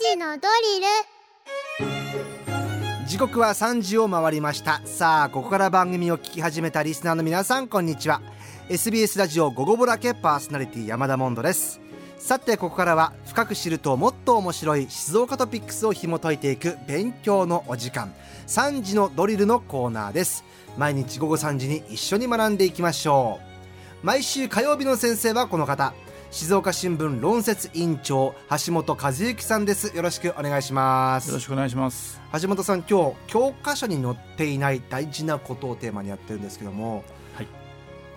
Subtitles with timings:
[0.00, 0.48] 時のド
[0.78, 0.80] リ
[2.98, 3.06] ル。
[3.06, 4.80] 時刻は3時を回りました。
[4.86, 8.22] さあここから番組を聞き始めたリスナーの皆さんこんにちは。
[8.70, 11.82] SBS ラジオ午後ぼらけパーソナリティ山田モンドです。
[12.18, 18.14] さてここからは深く知るともっと面白い静岡トピックスを紐解いていく勉強のお時間。
[18.46, 20.44] 3時のドリルのコーナーです。
[20.78, 23.38] 毎日午後3時に一緒に学んでいきましょ
[24.02, 24.06] う。
[24.06, 25.92] 毎週火曜日の先生はこの方。
[26.30, 29.96] 静岡新聞論説委員長橋本和之さんです。
[29.96, 31.26] よろしくお願いします。
[31.26, 32.20] よろしくお願いします。
[32.40, 37.02] 橋本さん今日教科書に載っていない大事なことをテーマにやってるんですけども、
[37.34, 37.48] はい、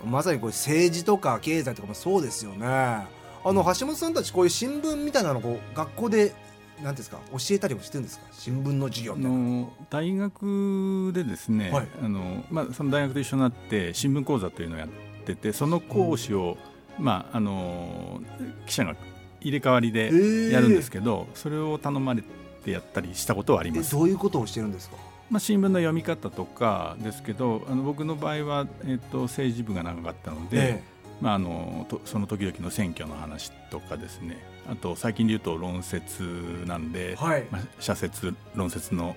[0.05, 2.67] まさにこれ政治とか経済とかもそうですよね。
[2.67, 3.07] あ
[3.45, 6.35] の橋本さんたちこういう新聞みたいなのを学校で
[6.83, 8.27] なんですか教えたりもしてるんですか？
[8.31, 9.73] 新聞の授業の。
[9.89, 14.89] 大学でですね、はい、あのまあその大学と一緒になって新聞講座というのをやっ
[15.25, 18.21] ててその講師を、うんまああの
[18.65, 18.95] 記者が
[19.41, 22.23] 入れ替わりでやるんですけど、えー、それを頼まれ
[22.63, 23.91] てやったりしたことはあります。
[23.91, 24.95] どういうことをしてるんですか？
[25.29, 34.37] まあ、新聞の読み方とかですけどあの僕の場合は、えーと、政治部が長かったので、えー、まあ、あのとその時々の選挙の話とかですね。
[34.69, 36.23] あと最近で言うと論説
[36.65, 39.15] なんで、はい、まあ、社説論説の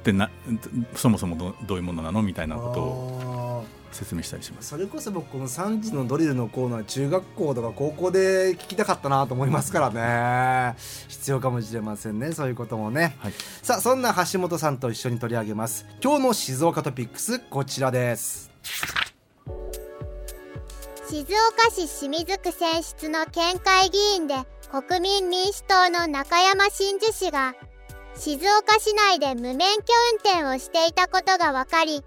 [0.00, 0.30] ってな
[0.94, 3.45] そもそもどどういうものなのみたいなことを
[3.92, 4.68] 説明したりします。
[4.68, 10.76] それこそ僕この3時のドリルのコーナー中学校とか高校で聞きたかったなと思いますからね。
[11.08, 15.86] 必要かもしれませんねそういうこともね、はい、さあそんな橋本さんと一緒に取り上げます。
[16.02, 18.50] 今日の静岡トピックスこちらです。
[21.08, 24.34] 静岡市清水区選出の県会議員で
[24.70, 27.54] 国民民主党の中山真珠氏が
[28.18, 32.02] 静岡市内で無免許運転をしていたことが分かり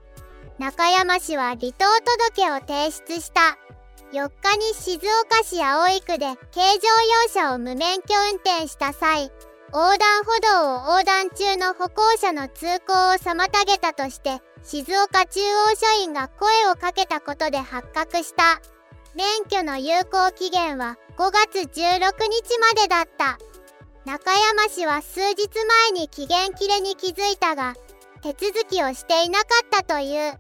[0.60, 3.58] 中山市は離党届を提出した。
[4.12, 6.90] 4日に静岡市葵区で軽乗
[7.24, 9.32] 用車を無免許運転した際
[9.72, 18.60] 横断歩道を横断中の歩行者の通行を妨げたとして静岡中央署員が声をかけたことで発覚した。
[19.16, 23.38] 免許の有効期限は5月16日までだった。
[24.04, 27.76] 中山氏は数日前に期限切れに気づいたが
[28.22, 30.38] 手続きをしていなかったという。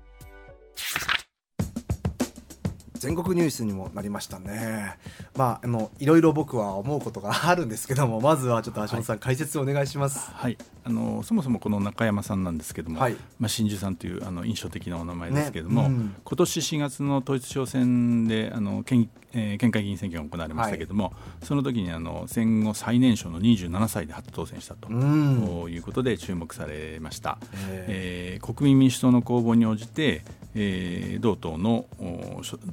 [3.00, 4.97] 全国ニュースにもなりましたね。
[5.38, 10.29] まあ、あの、いろいろ僕は思うことがあるんですけども、まずはちょっと橋本さん、はい、解説をお願いします。
[10.34, 15.88] はい、あの、そもそもこの中山さんなんですけども、はい、まあ、真珠さんというあの印象的なお名前ですけども、ね。
[15.88, 27.38] うん、今年4月の統一地方選であの県,、えー、県会議員選挙が行われましたけども、はい、その時にあの戦後最年少の27歳で初当選したと、うん、いうことで注目されました。
[27.69, 30.23] えー、国民民主党の公募に応じて、
[30.56, 31.85] えー、同党の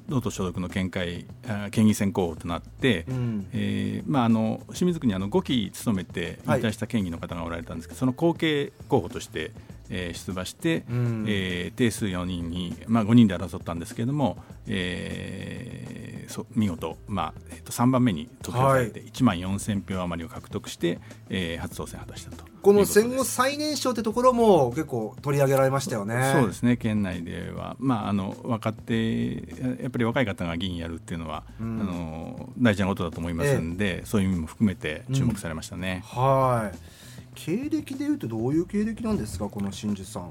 [0.08, 1.26] 同党所属の県会
[1.70, 9.52] 県議選候補となって、うん、えー、まあ、あの清水区にあの5期務めて引退した県議の方がおられたんですけど、はい、その後継候補として、
[9.90, 14.36] えー、出馬して、うん、えー、定数4人に、まあ、5人で争ったんですけれども、
[14.66, 20.98] えー、そ見事、まあえー、と3番目に得票されて、1万4000票余りを獲得して、
[21.30, 22.44] えー、初当選果たしたと。
[22.62, 26.32] この戦後最年少ってところも結構取り上げられましたよね。
[26.34, 26.76] そうですね。
[26.76, 29.40] 県内では、まあ、あの若手や
[29.86, 36.02] っぱり若い方が議員やるっていうのは、うん、あの大事なことだと思いますんで、ええ、そういう意味も含めて注目されましたね。
[36.12, 37.05] うん、はい
[37.36, 40.30] 経歴でいうとどういう経歴なんですかこの真珠さん。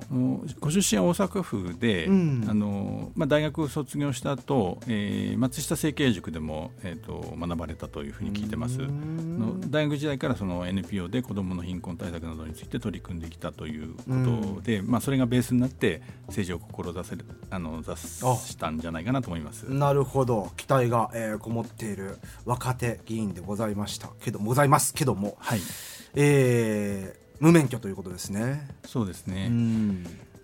[0.59, 8.79] ご出身は大阪府で、うん、あのまあ、大学を卒業した後、えー、松下政経塾でも、えーと、学ばれたというふうに聞いてます。
[8.79, 14.01] の大学時代からその NPO で子どもの貧困対策などについて取り組んできたというこ
[14.55, 19.63] とで、まあ、それがベースになって政治を志せるあの出したんじゃないかなと思います。
[19.63, 20.51] なるほど。
[20.57, 25.37] 期待が、えー、こもっている若手議員でございましたけどございますけども。
[25.39, 25.59] はい。
[26.17, 26.94] えー、
[27.39, 28.67] 無免許ということですね。
[28.85, 29.51] そうですね。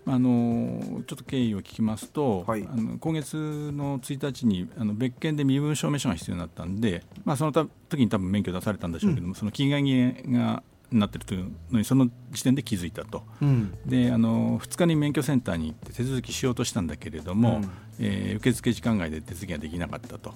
[0.04, 3.36] あのちょっと経緯を聞きますと、はい、あの今月
[3.72, 20.34] の1日にあの別件で身分証明書が必要になったんで、まあ、そのた時に多分免許出されたんでしょうけども、うん、その期限切れがなってるというのにその時点で気づいたと、うん、であの2日に免許センターに行って手続きしようとしたんだけれども、うん、えー、受付時間外で手続きができなかったと。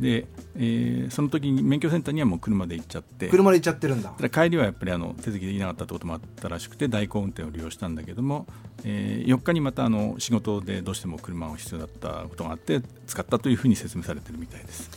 [0.00, 0.26] で、
[0.56, 3.28] えー、その時に免許センターにはもう車で行っちゃって。
[3.28, 4.12] 車で行っちゃってるんだ。
[4.30, 8.46] 帰りはやっぱりあの手続きできなかったってこともあったらしくて代行運転を利用したんだけども、
[8.84, 14.90] えー、4日にまたあの仕事でどうしても車が必要だったことがあって使ったというふうに説明されてるみたいです。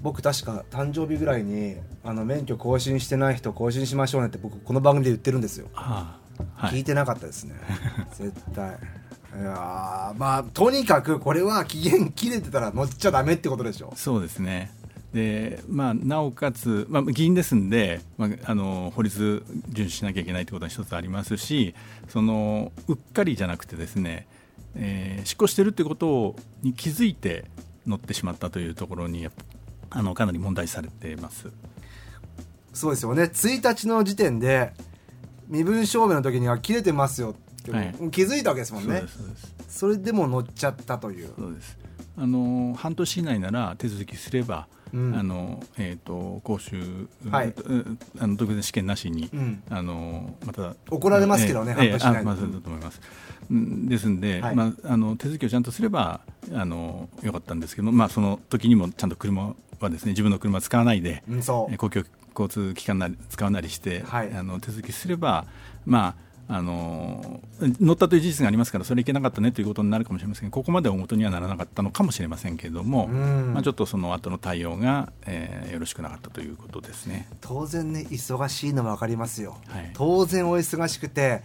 [0.00, 6.22] 僕確か誕生日ぐらいにあの免許更新してない人更新しましょうねって僕この番組で言ってるんですよ、はあ
[6.54, 7.54] はい、聞いてなかったですね。
[8.12, 8.76] 絶対
[9.34, 13.92] いやまあとにかくこれは期限切れてたら乗っちゃダメってことでしょ。
[13.96, 14.72] そうですね。
[15.12, 21.74] でまあ、なおかつ、まあ、議員ですんで、まあ、あの法律遵守しなきゃいけないということは一つありますし
[22.08, 24.26] そのうっかりじゃなくてですね、
[24.74, 27.44] えー、執行しているということに気づいて
[27.86, 29.28] 乗ってしまったというところに
[29.90, 31.48] あのかなり問題されています。
[32.72, 33.24] そうですよね。
[33.24, 34.72] 1日の時点で
[35.48, 39.02] 身分証明の時には切れてますよって、はい、気づいたわけですもんね。
[39.68, 41.30] それでも乗っちゃったという。
[41.38, 41.78] そうです。
[42.16, 47.54] あの半年以内なら手続きすればあのえーと、講習、はい、
[48.18, 53.00] あの特別試験なしに、うん、あのまた怒られますけどね、えー、半年以内まあ、だと思います。
[53.50, 56.20] ですんで、はい、まあ、あの手続きをちゃんとすれば
[56.52, 62.04] あのよかったんですけど、まあ、その時にもちゃんと車はですね自分の車を使わないで、うん、公共
[62.38, 65.46] 交通機関なり使わなりして、はい、あの手続きすれば、
[65.86, 77.28] まああの乗ったという事実がありますからそれいけなかったねということになるかもしれませんここまで大元にはならなかったのかもしれませんけれども、まあ、ちょっとその後の対応が、えー、よろしくなかったということですね。
[77.40, 81.42] 当然ね忙しいのは分かりますよ、はい、当然お忙しくて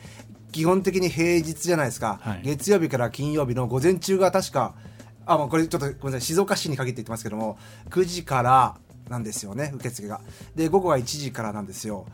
[0.52, 4.74] 基本的に平日じゃないですか、はい、月曜日から金曜日の午前中が確か
[5.26, 7.58] あもうこれちょっとごめんなさい静岡市に限って言ってますけども
[7.90, 8.78] 9時から
[9.10, 10.22] なんですよね受付が。
[10.56, 12.06] で午後は1時からなんですよ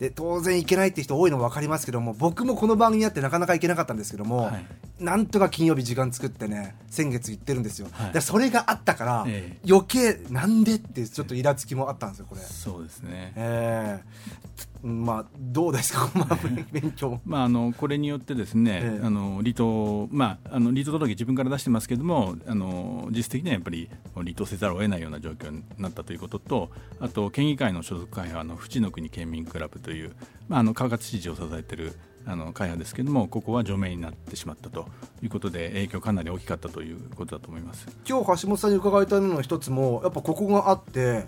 [0.00, 4.64] で当然行けないって人多いの分かりますけども僕もこの番組やってなかなか行けなかったんですけども、はい、
[4.98, 12.40] なんとか金曜日時間作ってね先月行ってるんですよ、はい、でそれがあったから、えー、余計なんでってちょっとイラつきもあったんですよこれ。
[12.40, 14.49] そうですね、えー、
[14.82, 16.38] まあどうですか、 まあ、
[16.72, 17.20] 勉強。
[17.26, 30.12] まああのこれによってですね、えー、あの離党まああの離党届自分から出してますけどもあの実質的にはやっぱり離党せざるを得ないような状況になったということとあと県議会の所属会派の淵の国県民クラブという、
[30.48, 31.94] まあ、あの川勝知事を支えている
[32.26, 34.86] あの会派ですけれどもここは除名になってしまったと
[35.22, 37.86] いうことで影響かなり大きかったということだと思います。
[38.08, 41.26] 今日橋本さんに伺いたいのの一つもやっぱここがあって、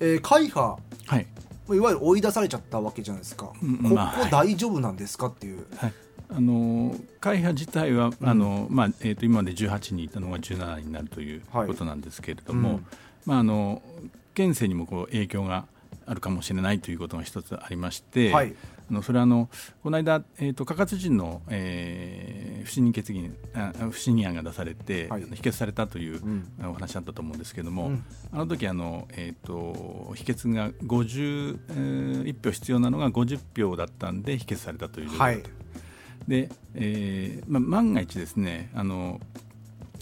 [0.00, 1.26] えー、会派、はい、
[1.70, 3.96] いわゆる追い出されちゃったわけじゃないですか、うん、ここ
[4.30, 5.66] 大丈夫なんですかっていう。
[5.76, 5.92] はい。
[6.30, 12.86] あの会派自体は、あのまあえーと、今まで18人いたのが17人になるということなんですけれども、はいうん、
[13.26, 13.82] まあ、あの
[14.34, 15.66] 県政にもこう影響が
[16.06, 18.54] あるかもしれないということが一つありまして、はい、
[18.90, 19.48] あのそれはあの
[19.82, 26.20] この間、えーと、と加人の、えー、不信任決議あ不信任案が出されて、はい、否決されたという、
[26.60, 35.42] お話だったと思うんですけれども、うん、あの時あの、えーと、否決が51、えー、票必要なのが50票だったんで否決されたという状況、はい、
[36.26, 39.20] で、えーまあ、万が一ですねあの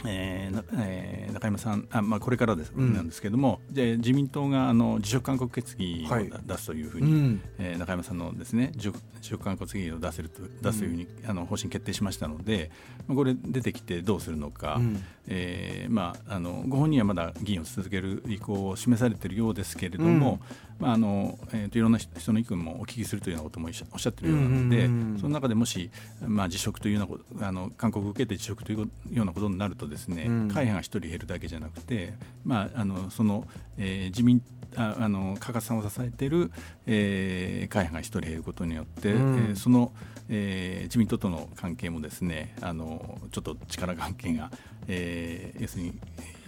[0.05, 12.71] えーえー、中山さんあ、まあ、これからです、うん、なんですけれどもで自民党があの辞職勧告決議を出すというふうに、はい、えー、中山さんのですね辞職勧告決議を出せると出すというふうに、うん、あの方針決定しましたので、
[13.07, 20.41] まあ、これ出てきてどうするのか、うん、えー、まあ、あのご本人はまだ議員を続ける意向を示されているようですけれども、
[20.79, 24.87] まああのえーと、いろんな人の意見もお聞きするというようなこともおっしゃっているようなので、
[25.21, 25.91] その中でもし、
[26.27, 28.79] まあ、辞職というようなことあの勧告を受けて辞職という
[29.13, 33.47] ようなことになるとですね、会派が1人減るだけじゃなくて、まあ、あのその、
[33.79, 34.43] えー、自民
[34.77, 36.51] ああの加賀さんを支えている、
[36.87, 39.93] えー、会派が1人減ることによって、うん、えー、その、
[40.29, 44.51] えー、自民党との関係もですねあのちょっと力関係が、
[44.89, 45.99] えー、要するに、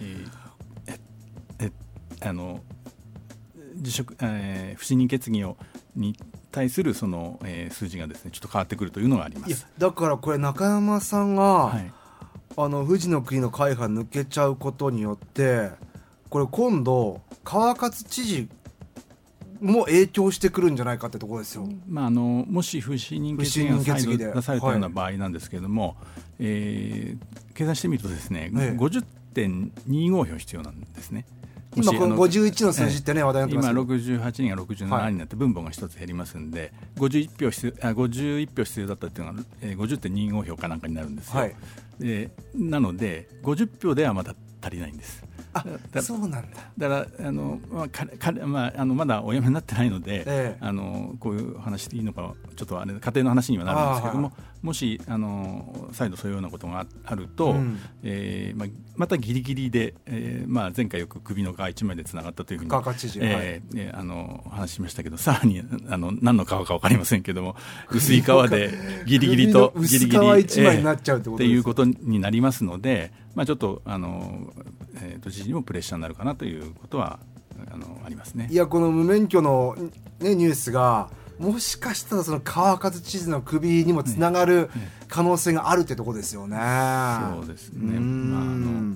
[0.01, 0.99] えー、
[1.59, 1.71] え
[2.21, 2.61] えあの
[3.75, 5.57] 辞職、えー、不信任決議を
[5.95, 6.17] に
[6.51, 9.67] 対するその、えー、数字がですねちょっと変わってくるというのがあります。
[9.77, 11.91] だからこれ中山さんが、はい、
[12.57, 15.71] あの富士の国の会が抜けちゃうことによって
[16.29, 18.49] これ今度川勝知事
[19.61, 25.95] も影響してくるんじゃないかってところですよ、まあ、あのもし不信任決議が出されたような場合なんですけれども、はい、
[26.39, 31.25] えー、計算してみるとですね、ええ、50.25票必要なんですね。
[31.75, 41.55] 今この51の数字ってね、話題になってます今68人が67になって分母が一つ減りますんで、51票必要あ51票必要だったっていうのは、えー、50.25票かなんかになるんですよ、はい、
[41.99, 45.23] でなので50票ではまだ足りないんです。
[45.53, 46.41] あそうなんだ。
[46.77, 54.33] だからあの、まあかかまあ、あのまだお辞めになってないので、ええ、あのこういう話でいいのかちょっとあれ家庭の話にはなるんですけども、
[54.65, 67.55] もしあの再度そういうようなことがあると、うん、えー、まあ、またぎりぎりで、えーまあ、前回よく首の皮一枚でつながったというふうに、えー、えー、あの話しましたけどさらにあの何の皮か分かりませんけども
[67.93, 68.73] 薄い皮で
[69.05, 73.11] ぎりぎりとぎりぎり、えー、っていうことになりますので。
[73.35, 74.53] まあ、ちょっとあの、
[75.01, 77.19] えー、と知事にもプレッシャーになるかなということは
[77.69, 78.47] あのありますね。
[78.49, 79.75] いやこの無免許の、
[80.21, 84.69] ね、ニュースがもしかしたらその川勝知事の首にもつながる
[85.07, 86.57] 可能性があるってとこですよね。
[87.35, 88.95] そうですね、まあ、あの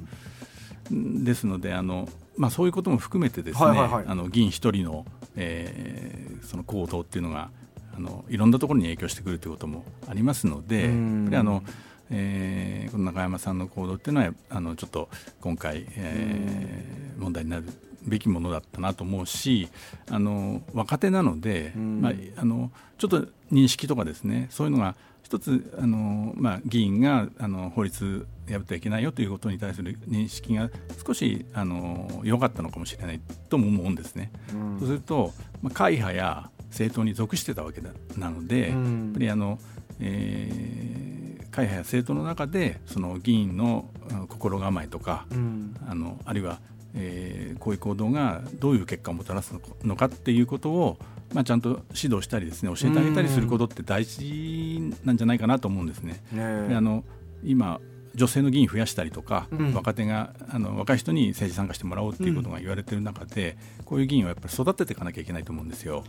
[1.24, 5.06] ですのであのまあ、そういうことも含めてですね、はいはいはい、あの議員一人の,、
[5.36, 7.50] えー、その行動っていうのが
[7.98, 11.64] あのいろんなところに影響してくるということもありますので、やっぱりあの
[12.12, 15.10] えー、この中山さんの行動っていうのはあのちょっと
[15.42, 17.66] 今回、えー、問題になる
[18.04, 19.70] べきものだったなと思うし
[20.10, 30.72] あの若手なので、まあ、あのちょっと認識とかですねそういうのが一つあの、まあ、議員があの法律破ってはいけないよということに対する認識が
[31.06, 34.32] 少しあの弱かったのかもしれないとも思うんですね。
[34.80, 37.82] そうすると、まあ、会派や政党に属してたわけ
[38.18, 39.60] なので、やっぱりあの、
[40.00, 43.90] えー、会派や政党の中でその議員の
[44.30, 46.60] 心構えとか、うん、あのあるいは、
[46.96, 49.54] えー、こういう行動がどういう結果をもたらす
[49.84, 50.98] のかっていうことを、
[51.34, 56.22] まあ、ちゃんと指導したりですね教えてあげたりすることって大事なんじゃないかなと思うんですね。
[56.32, 57.04] ねあの
[57.44, 57.80] 今
[58.16, 66.04] 女性の議員増やしたりとか、うん、若手があの若い人に政治参加してもらおうっていうことが言われてる中で、うん、こういう議員はやっぱり育てていかなきゃいけないと思うんですよ。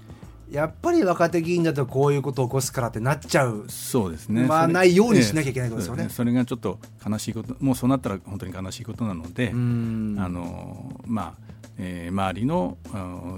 [0.51, 3.67] やっぱり若手議員だとこういうことを起こすからってなっちゃう。
[3.69, 4.47] そうですね。
[4.47, 12.77] まあないようにしなきゃいけないことですよね、ね、それがちょっと悲しいこともうそうなったら本当に悲しいことなのであのまあ、えー、周りの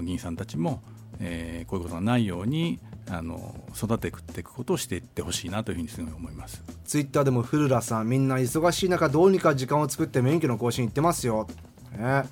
[0.03, 0.81] 議員さんたちも、
[1.19, 2.79] えー、こういうことがないように
[3.09, 6.63] あの育てていくことをしていってほしいなというふうにすごい思います。
[6.85, 11.47] ツイッターでも古良さんみんな忙しい中どうにか時間を作って免許の更新行ってますよ。
[11.91, 11.97] ね。
[11.97, 12.25] えー、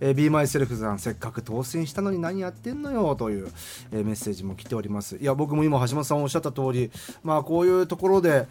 [0.00, 3.48] Be Myself さんせっかく当選したのに何やってんのよという、
[3.92, 6.90] えー、メッセージも来ておりますいや僕も今橋本さんおっしゃった通り
[7.22, 8.46] まあこういうところで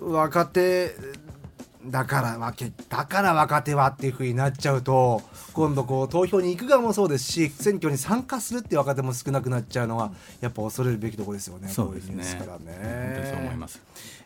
[0.00, 0.94] 若手
[1.84, 5.22] だから若だから若手はっていうふうになっちゃうと
[5.54, 11.68] 今度こう投票に行く側もそうですし選挙に参加するっていう若手も少なくなっちゃうのはやっぱ恐れるべきところですよね。
[11.68, 12.22] そうですね。
[12.38, 13.30] からね。
[13.30, 13.80] そう思います。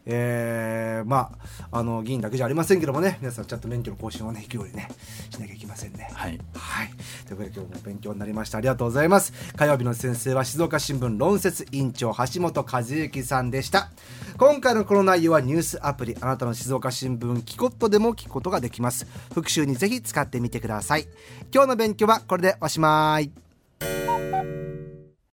[0.06, 1.32] えー、ま
[1.70, 4.88] ああの議員だけじゃありませんけどもね皆さんちゃんと免許の更新をね行くようにね
[5.30, 6.10] しなきゃいけませんね。
[6.12, 6.38] はい。
[6.54, 6.90] はい。
[7.26, 9.32] ということで今日も勉強になりましたありがとうございます。
[9.56, 13.90] 火曜日の先生は静岡新聞論説委員長橋本和之さんでした。
[14.36, 19.06] 今回のこの内容はニュースアプリあなたの静岡新聞キコットでも聞くことができます。
[19.32, 21.06] 復習にぜひ使ってみてください。
[21.52, 23.43] 今日の勉強はこれでおしまい。